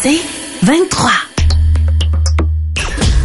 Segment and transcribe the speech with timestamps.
[0.00, 0.20] C'est
[0.62, 1.10] 23.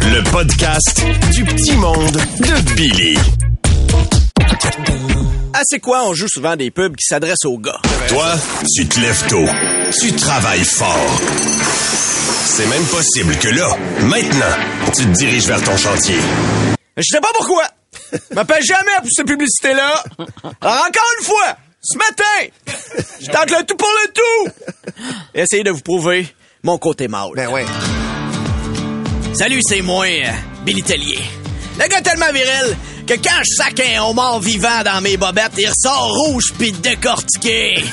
[0.02, 3.16] Le podcast du petit monde de Billy.
[5.52, 6.04] Ah, c'est quoi?
[6.08, 7.80] On joue souvent des pubs qui s'adressent aux gars.
[8.08, 8.34] Toi,
[8.74, 9.44] tu te lèves tôt.
[10.00, 11.20] Tu travailles fort.
[12.44, 13.68] C'est même possible que là,
[14.02, 14.56] maintenant,
[14.96, 16.18] tu te diriges vers ton chantier.
[16.96, 17.64] Je sais pas pourquoi.
[18.34, 20.02] M'appelle jamais pour cette publicité-là.
[20.60, 22.74] Alors, encore une fois, ce matin,
[23.20, 25.02] je tente le tout pour le tout.
[25.34, 26.26] Essayez de vous prouver
[26.64, 27.30] mon côté mâle.
[27.36, 27.66] Ben ouais.
[29.34, 30.06] Salut, c'est moi,
[30.64, 31.20] Billy Tellier.
[31.78, 35.68] Le gars tellement viril que quand je sac un homard vivant dans mes bobettes, il
[35.68, 37.74] ressort rouge pis décortiqué.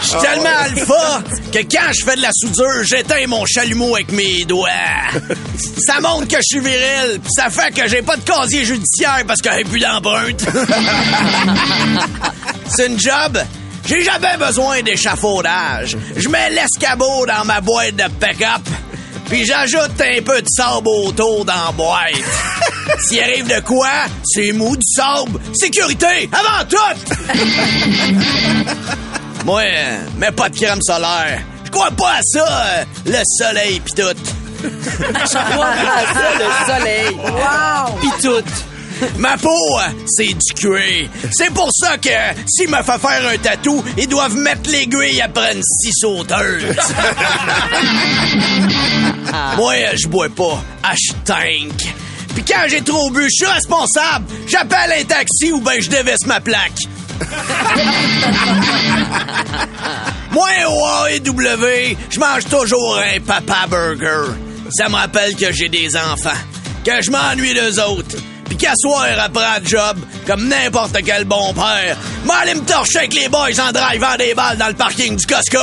[0.00, 4.10] Je suis tellement alpha que quand je fais de la soudure, j'éteins mon chalumeau avec
[4.12, 4.70] mes doigts.
[5.86, 9.24] Ça montre que je suis viril, pis ça fait que j'ai pas de casier judiciaire
[9.26, 10.46] parce que j'ai plus d'empreinte.
[12.68, 13.38] C'est une job.
[13.88, 15.96] J'ai jamais besoin d'échafaudage.
[16.14, 18.60] Je mets l'escabeau dans ma boîte de pick-up,
[19.30, 22.12] puis j'ajoute un peu de sable autour dans la boîte.
[23.00, 23.88] S'il arrive de quoi,
[24.24, 25.40] c'est mou du sable.
[25.54, 26.76] Sécurité, avant tout!
[29.46, 31.40] Moi, euh, mets pas de crème solaire.
[31.64, 34.02] Je crois pas à ça, euh, le soleil pis tout.
[34.64, 35.26] le
[36.66, 37.16] soleil.
[37.24, 37.98] Wow!
[38.02, 38.44] Pis tout.
[39.18, 41.08] Ma peau, euh, c'est du cuir.
[41.32, 42.08] C'est pour ça que
[42.46, 46.64] s'il me fait faire un tatou, ils doivent mettre l'aiguille après une scie sauteuse.
[49.56, 50.62] Moi, euh, je bois pas.
[50.82, 51.94] Ah, je tank.
[52.34, 54.26] Puis quand j'ai trop bu, je suis responsable.
[54.46, 56.82] J'appelle un taxi ou ben je dévisse ma plaque.
[60.30, 64.32] Moi, au AEW, je mange toujours un papa burger.
[64.70, 66.30] Ça me rappelle que j'ai des enfants,
[66.84, 68.16] que je m'ennuie d'eux autres.
[68.58, 73.14] Puis qu'à soir, après la job, comme n'importe quel bon père, m'aller me torcher avec
[73.14, 75.58] les boys en drivant des balles dans le parking du Costco.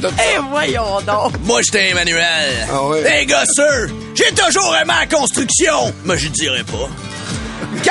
[0.00, 1.32] Tout Eh, voyons donc.
[1.44, 2.68] Moi, j'étais Emmanuel.
[2.70, 3.02] Ah ouais?
[3.06, 5.94] Hey, gosseux, j'ai toujours aimé la construction.
[6.04, 6.88] Mais je dirais pas.
[7.82, 7.90] Quand,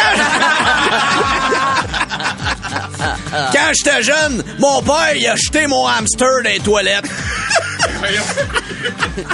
[3.53, 7.05] Quand j'étais jeune, mon père, il a jeté mon hamster dans les toilettes.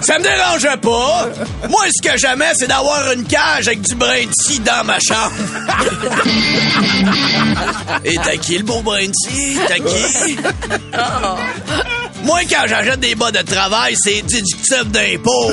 [0.02, 1.30] Ça me dérangeait pas.
[1.70, 5.34] Moi, ce que j'aimais, c'est d'avoir une cage avec du brin de dans ma chambre.
[8.04, 9.68] Et t'as qui le beau brin de?
[9.68, 10.38] T'as qui?
[12.24, 15.52] Moi, quand j'achète des bas de travail, c'est déductible d'impôt.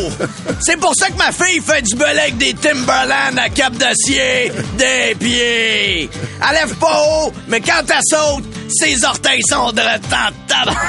[0.60, 4.50] C'est pour ça que ma fille fait du belay avec des Timberland à cap d'acier
[4.78, 6.08] des pieds.
[6.48, 10.80] Elle lève pas haut, mais quand elle saute, ses orteils sont drettes en tabac.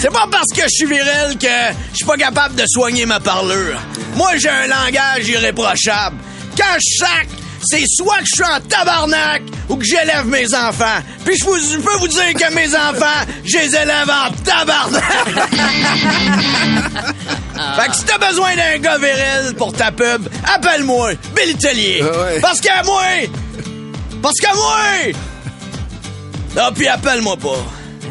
[0.00, 1.46] C'est pas parce que je suis viril que
[1.92, 3.78] je suis pas capable de soigner ma parlure.
[4.16, 6.16] Moi, j'ai un langage irréprochable.
[6.56, 7.28] Quand je sac,
[7.62, 11.00] c'est soit que je suis en tabarnak ou que j'élève mes enfants.
[11.26, 15.04] Puis je, vous- je peux vous dire que mes enfants, je les élève en tabarnak.
[17.76, 22.02] fait que si t'as besoin d'un gars viril pour ta pub, appelle-moi, Billy Tellier.
[22.02, 22.40] Ah ouais.
[22.40, 23.02] Parce que moi,
[24.22, 24.78] parce que moi,
[26.58, 27.58] ah puis appelle-moi pas.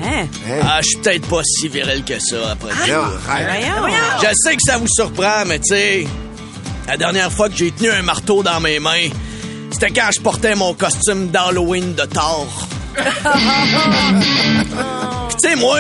[0.04, 0.28] Hein?
[0.64, 2.92] Ah, je suis peut-être pas si viril que ça après tout.
[3.30, 3.66] Arrête.
[3.78, 3.96] Voyons.
[4.22, 6.08] Je sais que ça vous surprend, mais tu sais,
[6.88, 9.10] la dernière fois que j'ai tenu un marteau dans mes mains,
[9.72, 12.68] c'était quand je portais mon costume d'Halloween de Thor.
[12.96, 13.04] Puis
[15.42, 15.80] tu sais, moi,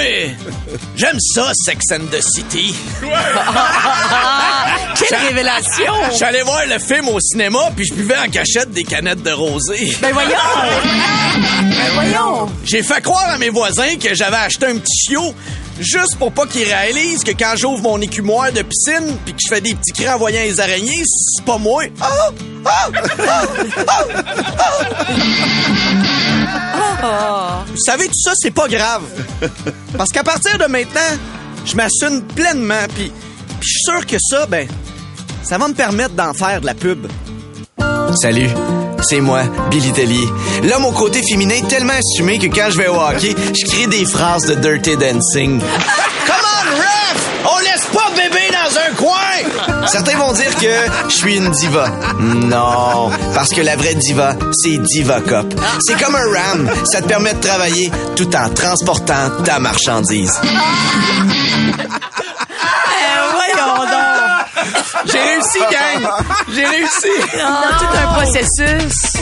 [0.95, 2.75] j'aime ça, Sex and the City.
[5.07, 5.93] Quelle révélation!
[6.11, 9.23] Je suis allé voir le film au cinéma, puis je buvais en cachette des canettes
[9.23, 9.95] de rosé.
[10.01, 10.29] Ben voyons!
[11.35, 12.49] Ben voyons!
[12.65, 15.33] J'ai fait croire à mes voisins que j'avais acheté un petit chiot
[15.79, 19.47] juste pour pas qu'ils réalisent que quand j'ouvre mon écumoire de piscine puis que je
[19.47, 21.83] fais des petits cris en voyant les araignées, c'est pas moi.
[22.01, 22.09] Ah!
[22.65, 22.89] Ah!
[23.17, 23.43] Ah!
[23.87, 24.03] Ah!
[27.01, 27.65] Ah!
[27.67, 29.03] Vous savez, tout ça, c'est pas grave.
[29.97, 30.99] Parce qu'à partir de maintenant,
[31.65, 33.11] je m'assume pleinement puis
[33.61, 34.67] je suis sûr que ça, ben,
[35.43, 37.07] ça va me permettre d'en faire de la pub.
[38.21, 38.49] Salut,
[39.01, 40.27] c'est moi, Billy Tellier.
[40.63, 44.05] L'homme au côté féminin tellement assumé que quand je vais au hockey, je crée des
[44.05, 45.59] phrases de Dirty Dancing.
[46.27, 47.29] Come on, ref!
[47.45, 49.87] On laisse pas bébé dans un coin!
[49.87, 51.87] Certains vont dire que je suis une diva.
[52.19, 55.53] Non, parce que la vraie diva, c'est Diva Cop.
[55.85, 60.33] C'est comme un ram, ça te permet de travailler tout en transportant ta marchandise.
[65.05, 66.09] J'ai réussi, gang!
[66.53, 67.37] J'ai réussi!
[67.37, 69.13] Non, tout un processus.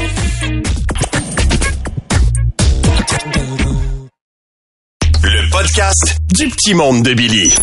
[5.23, 7.53] Le podcast du petit monde de Billy.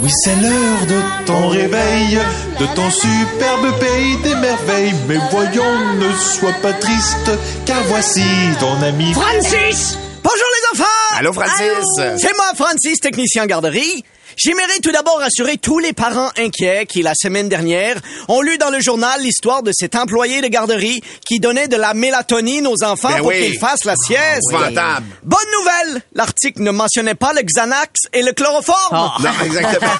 [0.00, 2.18] Oui, c'est l'heure de ton réveil,
[2.60, 4.94] de ton superbe pays des merveilles.
[5.08, 7.30] Mais voyons, ne sois pas triste,
[7.64, 8.22] car voici
[8.60, 9.98] ton ami Francis!
[10.22, 11.16] Bonjour les enfants!
[11.18, 12.20] Allô, Francis?
[12.20, 14.04] C'est moi, Francis, technicien garderie.
[14.36, 17.96] J'aimerais tout d'abord rassurer tous les parents inquiets qui, la semaine dernière,
[18.28, 21.94] ont lu dans le journal l'histoire de cet employé de garderie qui donnait de la
[21.94, 23.40] mélatonine aux enfants Ben pour oui.
[23.46, 24.42] qu'ils fassent la sieste.
[24.50, 25.06] Épouvantable.
[25.22, 26.02] Bonne nouvelle!
[26.12, 29.10] L'article ne mentionnait pas le Xanax et le chloroforme.
[29.22, 29.90] Non, exactement.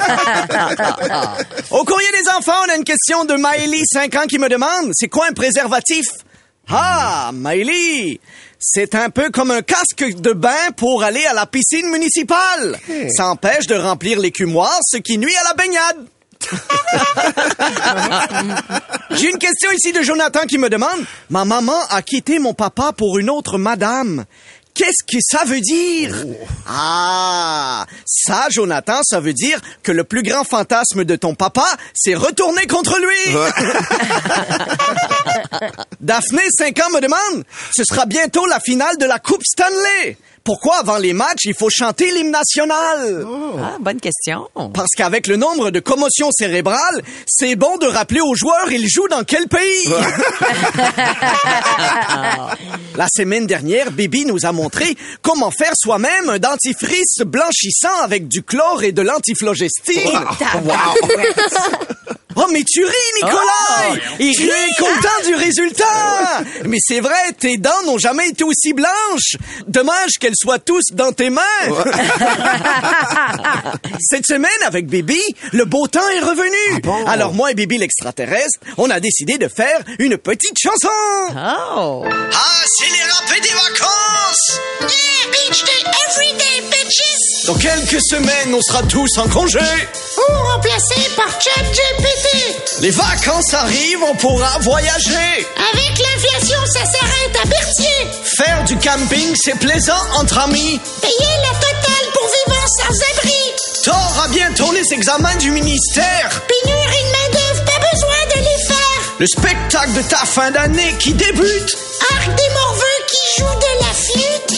[1.71, 4.91] Au courrier des enfants, on a une question de Maëlie, 5 ans, qui me demande
[4.93, 6.07] c'est quoi un préservatif?
[6.69, 8.21] Ah, Maëlie,
[8.59, 12.79] c'est un peu comme un casque de bain pour aller à la piscine municipale.
[13.15, 16.07] Ça empêche de remplir les cumoirs, ce qui nuit à la baignade.
[19.11, 22.93] J'ai une question ici de Jonathan qui me demande Ma maman a quitté mon papa
[22.93, 24.25] pour une autre madame.
[24.77, 26.15] Qu'est-ce que ça veut dire?
[26.69, 31.65] Ah, ça, Jonathan, ça veut dire que le plus grand fantasme de ton papa,
[31.95, 33.35] c'est retourner contre lui.
[36.01, 37.45] Daphné, 5 ans, me demande,
[37.75, 40.19] ce sera bientôt la finale de la Coupe Stanley.
[40.47, 43.27] Pourquoi avant les matchs, il faut chanter l'hymne national?
[43.59, 44.49] Ah, bonne question.
[44.73, 49.09] Parce qu'avec le nombre de commotions cérébrales, c'est bon de rappeler aux joueurs ils jouent
[49.09, 49.89] dans quel pays?
[52.95, 58.45] La semaine dernière, Bibi nous a montré comment faire soi-même un dentifrice blanchissant avec du
[58.45, 60.01] chlore et de l'antiflogestine.
[62.47, 63.97] Oh, mais tu ris, Nicolas!
[64.21, 66.45] Il est content du résultat!
[66.65, 69.37] Mais c'est vrai, tes dents n'ont jamais été aussi blanches.
[69.67, 71.43] Dommage qu'elles soient tous dans tes mains.
[74.01, 75.21] Cette semaine, avec Bibi,
[75.53, 76.83] le beau temps est revenu.
[77.07, 80.89] Alors moi et Bibi l'extraterrestre, on a décidé de faire une petite chanson.
[81.77, 82.05] Oh.
[82.07, 84.61] Ah, c'est les rappels des vacances!
[84.81, 87.26] Yeah, beach day every day, bitches!
[87.47, 89.61] Dans quelques semaines, on sera tous en congé.
[89.61, 92.81] Ou remplacé par ChatGPT.
[92.81, 95.47] Les vacances arrivent, on pourra voyager.
[95.73, 98.11] Avec l'inflation, ça s'arrête à Berthier.
[98.37, 100.81] Faire du camping, c'est plaisant entre amis.
[101.01, 103.53] Payer la totale pour vivre sans abri.
[103.85, 106.43] T'auras bientôt les examens du ministère.
[106.49, 109.15] Pénurie de main-d'œuvre, pas besoin de les faire.
[109.21, 111.79] Le spectacle de ta fin d'année qui débute.
[112.11, 112.37] Arc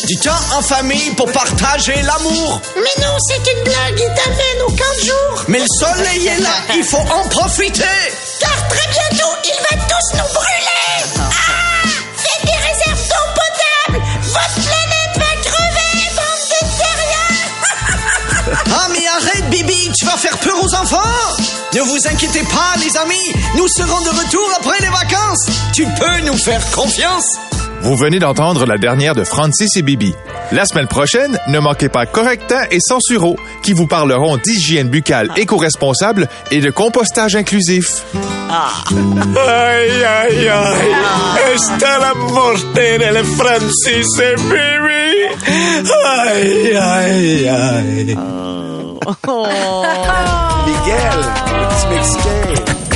[0.09, 2.63] Du temps en famille pour partager l'amour.
[2.77, 5.45] Mais non, c'est une blague, il t'amène au camp de jour.
[5.49, 7.85] Mais le soleil est là, il faut en profiter.
[8.41, 11.05] Car très bientôt, il va tous nous brûler.
[11.21, 11.87] Ah!
[12.17, 14.03] Faites des réserves d'eau potable.
[14.23, 16.57] Votre planète va crever, bande de.
[18.75, 21.37] Ah mais arrête Bibi, tu vas faire peur aux enfants.
[21.75, 25.49] Ne vous inquiétez pas les amis, nous serons de retour après les vacances.
[25.75, 27.37] Tu peux nous faire confiance.
[27.81, 30.15] Vous venez d'entendre la dernière de Francis et Bibi.
[30.53, 36.29] La semaine prochaine, ne manquez pas Correcta et Censuro, qui vous parleront d'hygiène buccale éco-responsable
[36.51, 38.03] et de compostage inclusif.
[41.55, 42.79] Está la morte
[43.37, 44.99] Francis et Bibi.
[46.05, 48.17] Ay, ay, ay.
[50.67, 52.88] Miguel, le petit Mexicain.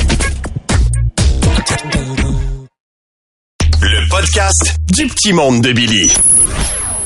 [4.13, 6.07] Podcast du petit monde de Billy.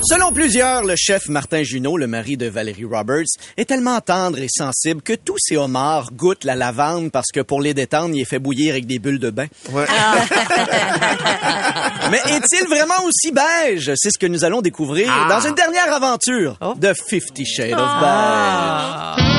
[0.02, 3.24] Selon plusieurs, le chef Martin Junot, le mari de Valérie Roberts,
[3.56, 7.62] est tellement tendre et sensible que tous ces homards goûtent la lavande parce que pour
[7.62, 9.46] les détendre, il est fait bouillir avec des bulles de bain.
[9.70, 9.86] Ouais.
[12.10, 13.90] Mais est-il vraiment aussi beige?
[13.96, 19.37] C'est ce que nous allons découvrir dans une dernière aventure de Fifty Shades of Beige.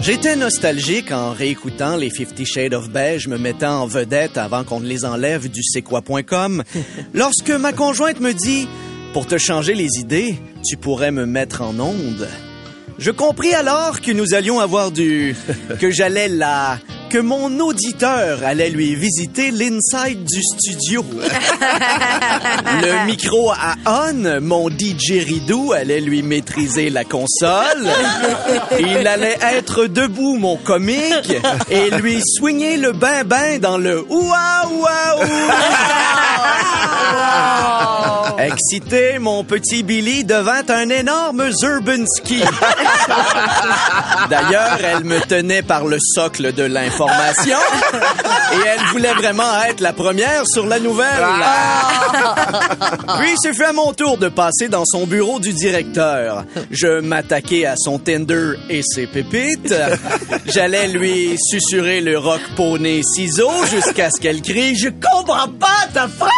[0.00, 4.80] J'étais nostalgique en réécoutant les Fifty Shades of Beige, me mettant en vedette avant qu'on
[4.80, 6.62] ne les enlève du c'est quoi.com,
[7.14, 8.68] lorsque ma conjointe me dit
[9.12, 12.28] Pour te changer les idées, tu pourrais me mettre en onde.
[12.98, 15.36] Je compris alors que nous allions avoir du...
[15.80, 16.78] que j'allais la...
[17.08, 21.04] que mon auditeur allait lui visiter l'inside du studio.
[22.82, 27.88] Le micro à on, mon DJ Ridou allait lui maîtriser la console.
[28.78, 31.32] Il allait être debout, mon comique,
[31.70, 35.48] et lui swinguer le bain-bain dans le ouah ouah ouah.
[38.38, 42.42] Excité, mon petit Billy devint un énorme Zurbanski.
[44.30, 46.62] D'ailleurs, elle me tenait par le socle de
[48.52, 51.08] et elle voulait vraiment être la première sur la nouvelle.
[53.20, 56.44] Puis, ce fut à mon tour de passer dans son bureau du directeur.
[56.70, 59.74] Je m'attaquai à son Tinder et ses pépites.
[60.46, 66.08] J'allais lui susurrer le rock poney ciseaux jusqu'à ce qu'elle crie «Je comprends pas ta
[66.08, 66.28] phrase!»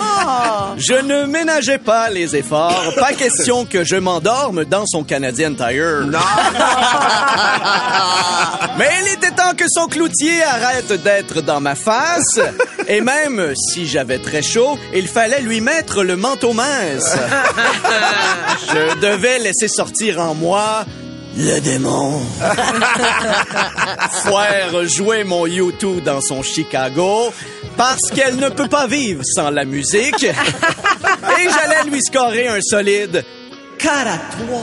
[0.76, 2.94] Je ne ménageais pas les efforts.
[2.98, 6.06] Pas question que je m'endorme dans son Canadian Tire.
[6.06, 6.18] Non.
[8.78, 12.40] Mais il était temps que son cloutier arrête d'être dans ma face.
[12.88, 17.14] Et même si j'avais très chaud, il fallait lui mettre le manteau mince.
[18.68, 20.84] Je devais laisser sortir en moi
[21.36, 22.20] le démon.
[24.24, 27.32] Faire jouer mon YouTube dans son Chicago
[27.76, 30.24] parce qu'elle ne peut pas vivre sans la musique.
[30.24, 33.24] Et j'allais lui scorer un solide
[33.78, 34.62] 4 à 3.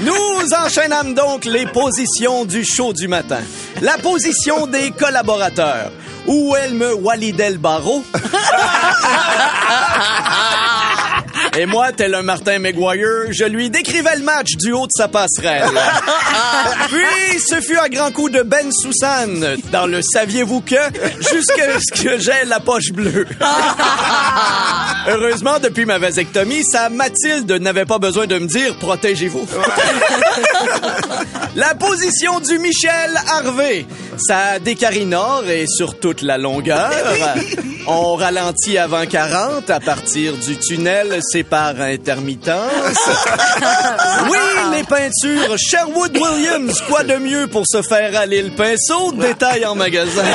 [0.00, 3.40] Nous enchaînâmes donc les positions du show du matin.
[3.80, 5.90] La position des collaborateurs.
[6.26, 8.02] Où elle me Walidel Barreau?
[11.56, 15.08] Et moi, tel un Martin McGuire, je lui décrivais le match du haut de sa
[15.08, 15.64] passerelle.
[16.88, 20.76] Puis, ce fut un grand coup de Ben Soussan dans le saviez-vous que,
[21.20, 23.26] jusqu'à ce que j'ai la poche bleue.
[25.08, 29.46] Heureusement, depuis ma vasectomie, sa Mathilde n'avait pas besoin de me dire protégez-vous.
[31.56, 33.86] la position du Michel Harvey.
[34.18, 36.90] Ça décarinore et sur toute la longueur.
[37.86, 42.72] On ralentit avant 40 à partir du tunnel, c'est par intermittence.
[44.30, 44.38] Oui,
[44.76, 49.12] les peintures Sherwood Williams, quoi de mieux pour se faire aller le pinceau?
[49.12, 50.24] Détail en magasin.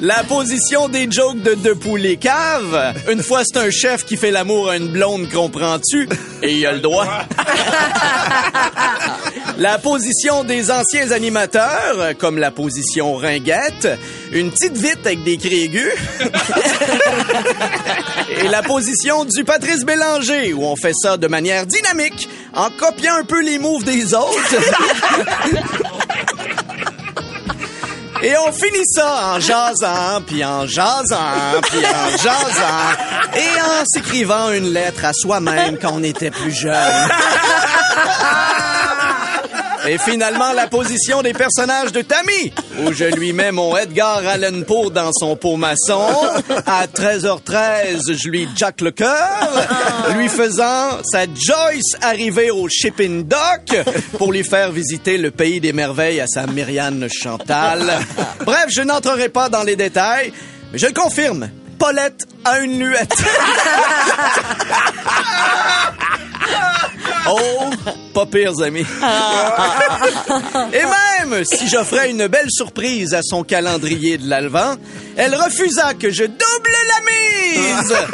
[0.00, 2.94] La position des jokes de deux poulets caves.
[3.10, 6.08] Une fois, c'est un chef qui fait l'amour à une blonde, comprends-tu?
[6.42, 7.06] Et il a le droit.
[9.62, 13.88] La position des anciens animateurs, comme la position ringuette.
[14.32, 15.92] Une petite vite avec des cris aigus.
[18.42, 23.14] Et la position du Patrice Bélanger, où on fait ça de manière dynamique, en copiant
[23.14, 24.34] un peu les moves des autres.
[28.24, 32.96] Et on finit ça en jasant, puis en jasant, puis en jasant,
[33.36, 36.72] et en s'écrivant une lettre à soi-même quand on était plus jeune.
[39.88, 42.52] Et finalement, la position des personnages de Tammy,
[42.84, 46.06] où je lui mets mon Edgar Allan Poe dans son pot maçon.
[46.66, 49.50] À 13h13, je lui jack le cœur,
[50.16, 53.76] lui faisant sa Joyce arriver au shipping dock
[54.18, 57.98] pour lui faire visiter le pays des merveilles à sa Myriane Chantal.
[58.44, 60.32] Bref, je n'entrerai pas dans les détails,
[60.72, 61.50] mais je confirme.
[61.78, 63.16] Paulette a une luette.
[67.28, 67.70] Oh,
[68.14, 68.86] pas pires amis.
[70.72, 70.82] Et
[71.28, 74.74] même si j'offrais une belle surprise à son calendrier de l'Alvan,
[75.16, 77.94] elle refusa que je double la mise.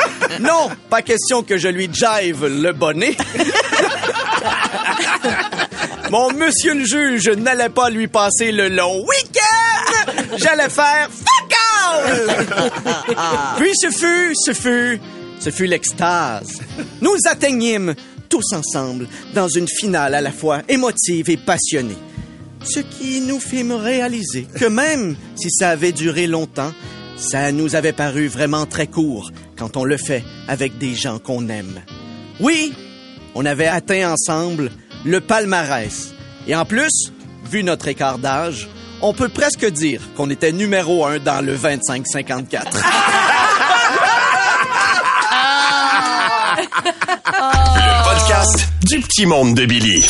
[0.40, 3.16] Non, pas question que je lui jive le bonnet.
[6.10, 10.12] Mon monsieur le juge n'allait pas lui passer le long week-end.
[10.36, 11.54] J'allais faire fuck
[11.90, 12.46] all.
[13.58, 15.00] Puis ce fut, ce fut,
[15.40, 16.60] ce fut l'extase.
[17.00, 17.94] Nous atteignîmes
[18.28, 21.96] tous ensemble dans une finale à la fois émotive et passionnée.
[22.62, 26.72] Ce qui nous fit me réaliser que même si ça avait duré longtemps,
[27.16, 31.48] ça nous avait paru vraiment très court quand on le fait avec des gens qu'on
[31.48, 31.82] aime.
[32.40, 32.72] Oui,
[33.34, 34.70] on avait atteint ensemble
[35.04, 36.14] le palmarès.
[36.46, 37.12] Et en plus,
[37.50, 38.68] vu notre écart d'âge,
[39.02, 42.64] on peut presque dire qu'on était numéro un dans le 25-54.
[46.58, 47.74] Le
[48.82, 50.04] du petit monde de Billy.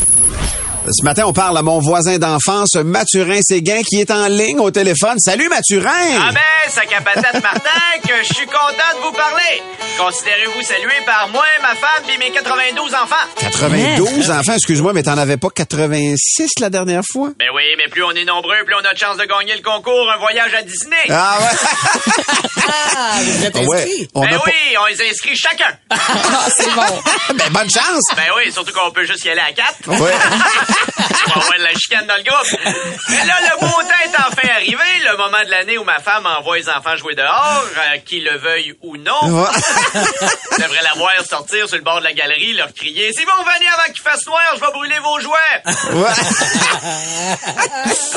[0.90, 4.70] Ce matin, on parle à mon voisin d'enfance, Mathurin Séguin, qui est en ligne au
[4.70, 5.18] téléphone.
[5.18, 5.90] Salut, Mathurin!
[6.18, 9.62] Ah ben, sac à patate Martin, que je suis content de vous parler.
[9.98, 13.16] Considérez-vous salué par moi, ma femme et mes 92 enfants.
[13.38, 17.30] 92 enfants, excuse-moi, mais t'en avais pas 86 la dernière fois?
[17.38, 19.62] Ben oui, mais plus on est nombreux, plus on a de chances de gagner le
[19.62, 20.96] concours Un voyage à Disney.
[21.10, 21.56] Ah ouais?
[22.70, 23.76] Ah, vous êtes ouais.
[23.82, 24.08] inscrits?
[24.14, 24.52] Ben pas- oui,
[24.82, 25.72] on les inscrit chacun.
[25.90, 26.82] Ah, c'est bon.
[27.34, 28.02] Ben, bonne chance!
[28.14, 29.88] Ben oui, surtout qu'on peut juste y aller à quatre.
[29.88, 30.10] Ouais.
[31.26, 32.60] On va avoir de la chicane dans le groupe.
[33.08, 34.76] Mais là, le beau temps est enfin arrivé,
[35.10, 38.36] le moment de l'année où ma femme envoie les enfants jouer dehors, euh, qu'ils le
[38.38, 39.20] veuillent ou non.
[39.22, 39.50] Ouais.
[39.94, 43.30] Je devrais la voir sortir sur le bord de la galerie, leur crier «C'est bon,
[43.42, 45.62] venez avant qu'il fasse noir, je vais brûler vos jouets!
[45.92, 46.10] Ouais.»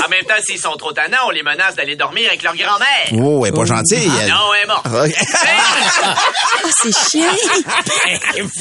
[0.05, 2.87] En même temps, s'ils sont trop tannants, on les menace d'aller dormir avec leur grand-mère.
[3.23, 4.11] Oh, elle est pas gentille.
[4.21, 4.29] elle.
[4.29, 4.85] Non, elle est morte.
[4.87, 5.15] Ok.
[6.03, 6.15] Ah,
[6.81, 7.31] c'est chiant.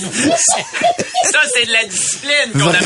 [1.33, 2.79] Ça, c'est de la discipline qu'on Vraiment,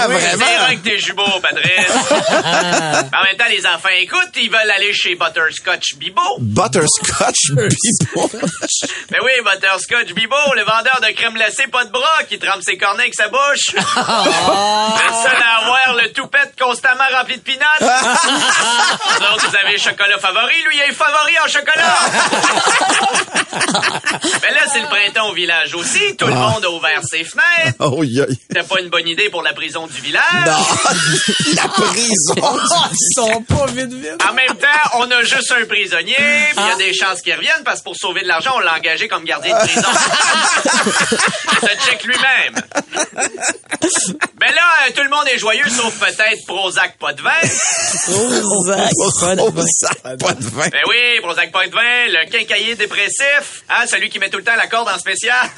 [0.00, 0.16] appelle.
[0.16, 0.61] vraiment.
[0.66, 1.90] Avec tes jumeaux, Patrice.
[2.10, 6.22] en même temps, les enfants écoutent, ils veulent aller chez Butterscotch Bibo.
[6.38, 8.30] Butterscotch Bibo.
[9.10, 12.76] Ben oui, Butterscotch Bibo, le vendeur de crème glacée pas de bras qui trempe ses
[12.78, 13.72] cornets avec sa bouche.
[13.74, 17.58] Le seul à avoir le toupette constamment remplie de peanuts.
[17.80, 20.54] Vous autres, vous avez le chocolat favori.
[20.66, 21.96] Lui, il est favori en chocolat.
[24.42, 26.16] Mais là, c'est le printemps au village aussi.
[26.16, 27.76] Tout le monde a ouvert ses fenêtres.
[27.80, 28.26] Oh, yeah.
[28.28, 30.22] C'était pas une bonne idée pour la prison du village.
[31.56, 32.34] La prison.
[32.92, 34.22] Ils sont pas vite, vite.
[34.28, 37.34] En même temps, on a juste un prisonnier, puis il y a des chances qu'il
[37.34, 39.82] revienne parce que pour sauver de l'argent, on l'a engagé comme gardien de prison.
[41.60, 42.54] Ça check lui-même.
[44.40, 47.30] Mais là, euh, tout le monde est joyeux, sauf peut-être Prozac pas de vin.
[48.04, 48.90] Prozac,
[49.20, 49.64] pas de vin.
[49.68, 50.68] ça, pas de vin.
[50.68, 54.44] Ben oui, Prozac pas de vin, le quincailler dépressif, hein, celui qui met tout le
[54.44, 55.48] temps la corde en spécial.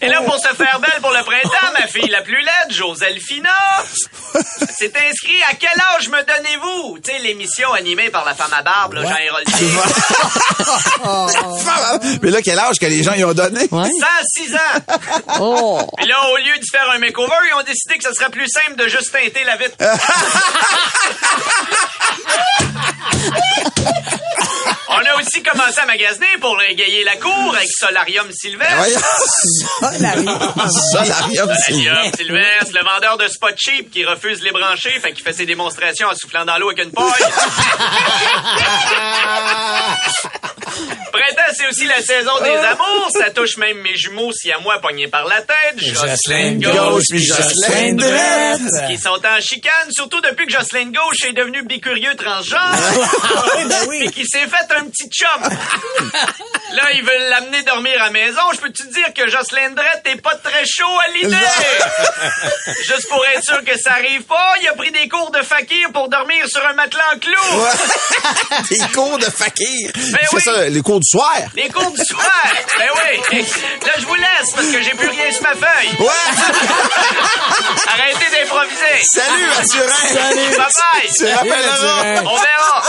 [0.00, 3.50] Et là, pour se faire belle pour le printemps, ma fille la plus laide, Joselphina,
[4.76, 6.98] s'est inscrit à quel âge me donnez-vous?
[6.98, 9.68] Tu sais, l'émission animée par la femme à barbe, là, Jean Héroldier.
[12.22, 13.68] Mais là, quel âge que les gens y ont donné?
[13.70, 13.90] Ouais.
[14.36, 14.58] 106 ans!
[15.40, 15.90] Oh.
[15.96, 18.48] Puis là, au lieu de faire un makeover, ils ont décidé que ce serait plus
[18.48, 19.76] simple de juste teinter la vitre.
[24.96, 29.04] On a aussi commencé à magasiner pour égayer la cour avec Solarium Sylvestre.
[29.80, 30.38] Solarium.
[30.92, 31.50] Solarium,
[32.16, 36.06] Sylvestre, le vendeur de spot cheap qui refuse les brancher, fait qu'il fait ses démonstrations
[36.08, 37.04] en soufflant dans l'eau avec une paille.
[41.14, 43.08] Printemps, c'est aussi la saison des amours.
[43.12, 45.78] Ça touche même mes jumeaux si à moi pognés par la tête.
[45.78, 48.88] Jocelyn Gauche, puis Jocelyn Drette.
[48.88, 52.74] qui sont en chicane, surtout depuis que Jocelyn Gauche est devenu bicurieux transgenre.
[54.00, 55.28] Et qui s'est fait un petit chum.
[56.72, 58.40] Là, ils veulent l'amener dormir à la maison.
[58.52, 61.36] Je peux te dire que Jocelyn Drette est pas très chaud à l'idée?
[62.86, 65.92] Juste pour être sûr que ça arrive pas, il a pris des cours de fakir
[65.92, 68.66] pour dormir sur un matelas en clous.
[68.68, 69.90] Des cours de fakir.
[69.94, 70.40] Oui.
[70.40, 71.36] ça, les cours du soir.
[71.54, 72.24] Les cours du soir?
[72.78, 73.38] Ben oui.
[73.86, 75.90] Là, je vous laisse parce que j'ai plus rien sur ma feuille.
[75.98, 76.06] Ouais.
[77.86, 79.02] Arrêtez d'improviser.
[79.02, 80.08] Salut, Mathurin.
[80.08, 80.56] Salut.
[80.56, 81.10] Bye bye.
[81.16, 82.22] Tu rappelleras.
[82.24, 82.82] On verra.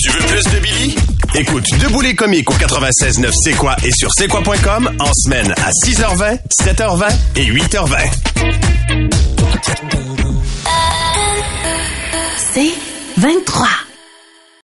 [0.00, 0.96] Tu veux plus de Billy?
[1.34, 5.70] Écoute Debout les comiques au 96.9 C'est quoi et sur c'est quoi.com en semaine à
[5.70, 7.96] 6h20, 7h20 et 8h20.
[12.52, 12.72] C'est
[13.16, 13.66] 23.